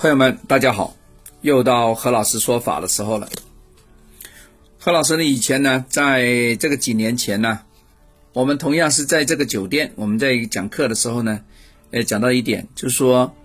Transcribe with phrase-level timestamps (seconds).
[0.00, 0.96] 朋友们，大家好，
[1.42, 3.28] 又到何老师说法的时候了。
[4.78, 7.60] 何老师呢，以前呢，在这个几年前呢，
[8.32, 11.40] 我们同样是在这个酒店，我们在讲课的时候呢，
[11.90, 13.36] 呃，讲到一点，就是说，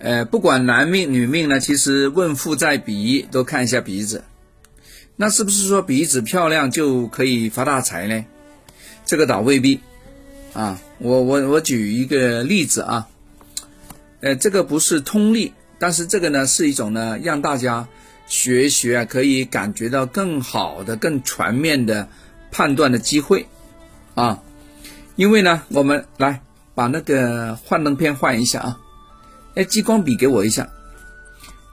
[0.00, 4.24] 呃，不管男命女命呢，其实问富在鼻，都看一下鼻子。
[5.14, 8.24] 那是不是说鼻子漂亮就可以发大财呢？
[9.04, 9.78] 这个倒未必
[10.54, 10.82] 啊。
[10.98, 13.06] 我我我举一个例子啊。
[14.20, 17.88] 呃，这个不是通例，但是这个呢是一种呢，让大家
[18.26, 22.08] 学学啊，可以感觉到更好的、更全面的
[22.50, 23.46] 判断的机会
[24.14, 24.42] 啊。
[25.16, 26.42] 因为呢，我们来
[26.74, 28.80] 把那个幻灯片换一下啊。
[29.54, 30.68] 哎，激光笔给我一下。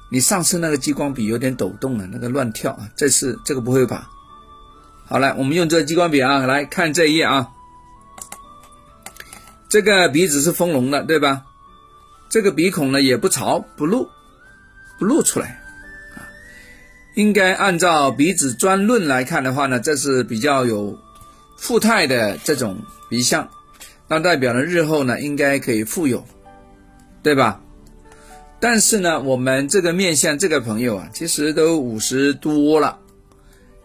[0.09, 2.89] 你上次那个激光笔有点抖动了，那个乱跳啊。
[2.95, 4.09] 这次这个不会吧？
[5.05, 7.49] 好了，我们用这个激光笔啊，来看这一页啊。
[9.69, 11.43] 这个鼻子是丰隆的，对吧？
[12.29, 14.09] 这个鼻孔呢也不潮不露，
[14.99, 15.61] 不露出来，
[16.15, 16.27] 啊，
[17.15, 20.99] 应该按照鼻子专论来看的话呢，这是比较有
[21.57, 22.77] 富态的这种
[23.09, 23.49] 鼻相，
[24.07, 26.25] 那代表呢日后呢应该可以富有，
[27.23, 27.61] 对吧？
[28.59, 32.99] 但是呢，我们这个面相这个朋友啊，其实都五十多了，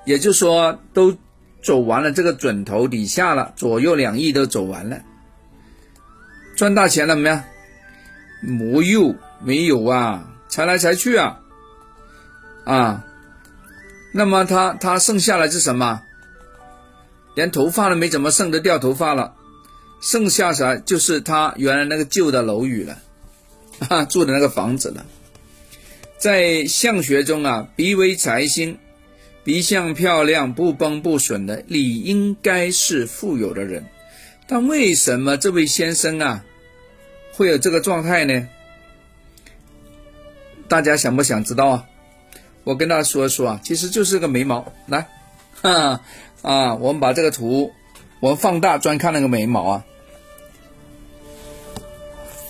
[0.04, 1.16] 也就是说都
[1.62, 5.00] 走完了这个准头底下了，左右两翼都走完了，
[6.56, 7.38] 赚大钱了没有？
[8.42, 11.40] 没有，没有啊，才来才去啊，
[12.64, 13.04] 啊，
[14.12, 16.02] 那么他他剩下来是什么？
[17.34, 19.32] 连头发都没怎么剩的掉头发了，
[20.02, 22.98] 剩下啥就是他原来那个旧的楼宇了，
[23.88, 25.06] 啊，住的那个房子了。
[26.18, 28.76] 在相学中啊，鼻为财星，
[29.44, 33.86] 鼻相漂亮、不崩不损的，理应该是富有的人，
[34.46, 36.44] 但为什么这位先生啊？
[37.32, 38.48] 会有这个状态呢？
[40.68, 41.84] 大家想不想知道啊？
[42.64, 44.64] 我跟大家说一说啊，其实就是个眉毛。
[44.86, 45.06] 来，
[45.60, 46.00] 哈
[46.42, 47.72] 啊，我们把这个图
[48.20, 49.84] 我们放大，专看那个眉毛啊。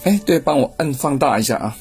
[0.04, 1.76] 哎，对，帮我摁放大一下啊。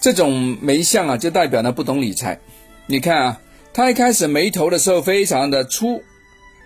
[0.00, 2.40] 这种眉相啊，就代表呢不懂理财。
[2.86, 3.40] 你看啊，
[3.72, 6.02] 他一开始眉头的时候非常的粗，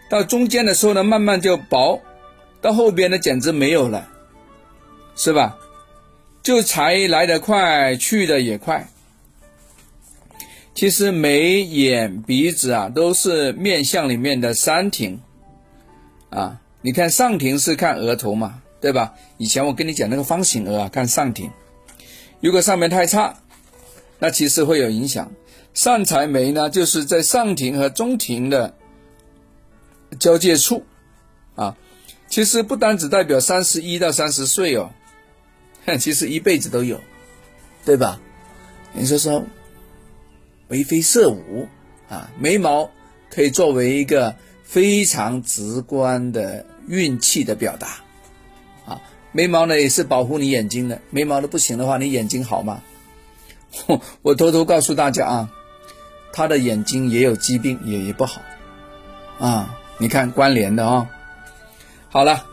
[0.08, 2.00] 到中间的时候呢，慢慢就薄，
[2.62, 4.08] 到后边呢，简直没有了。
[5.16, 5.58] 是吧？
[6.42, 8.88] 就财来得快，去的也快。
[10.74, 15.20] 其实眉眼鼻子啊，都是面相里面的三庭
[16.30, 16.60] 啊。
[16.82, 19.14] 你看上庭是看额头嘛，对吧？
[19.38, 21.50] 以前我跟你讲那个方形额啊，看上庭。
[22.40, 23.34] 如果上面太差，
[24.18, 25.32] 那其实会有影响。
[25.72, 28.74] 上财眉呢，就是在上庭和中庭的
[30.20, 30.84] 交界处
[31.54, 31.76] 啊。
[32.28, 34.90] 其实不单只代表三十一到三十岁哦。
[35.94, 37.00] 其实一辈子都有，
[37.84, 38.18] 对吧？
[38.92, 39.44] 你说说，
[40.68, 41.68] 眉飞色舞
[42.08, 42.90] 啊，眉毛
[43.30, 47.88] 可以作为一个非常直观的运气的表达
[48.84, 49.00] 啊。
[49.32, 52.82] 眉毛呢也是保护你眼睛的，眉毛都不行的话，你眼睛好吗？
[54.22, 55.50] 我偷偷告诉大家啊，
[56.32, 58.40] 他的眼睛也有疾病，也也不好
[59.38, 59.78] 啊。
[59.98, 61.10] 你看关联的啊。
[62.08, 62.46] 好了，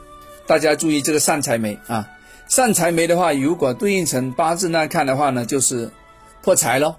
[0.45, 2.09] 大家注意这个善财眉啊。
[2.55, 5.89] 善财眉的话，如果对应成八字那看的话呢，就是
[6.43, 6.93] 破财喽。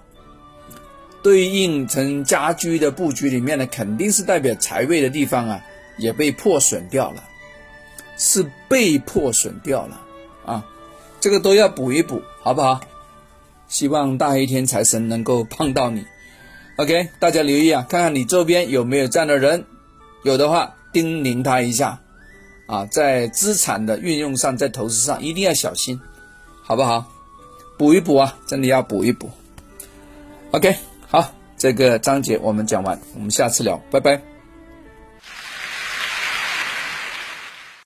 [1.23, 5.61] 对应成家居的布局里面呢，肯定是代表财位的地方啊，
[5.97, 7.23] 也被破损掉了，
[8.17, 10.01] 是被破损掉了
[10.45, 10.65] 啊。
[11.21, 12.81] 这个都要补一补，好不好？
[13.69, 16.05] 希望大黑天财神能够碰到你。
[16.75, 19.63] OK，大家留意啊，看看你周边有没有这样的人，
[20.25, 22.01] 有的话叮咛他一下。
[22.65, 25.99] 啊，在资产的运用上，在投资上一定要小心，
[26.61, 27.05] 好不好？
[27.77, 29.29] 补一补啊，真的要补一补。
[30.51, 30.75] OK，
[31.07, 34.34] 好，这个章节我们讲完，我们下次聊，拜拜。